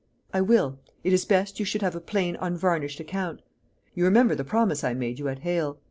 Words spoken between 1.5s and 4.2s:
you should have a plain unvarnished account. You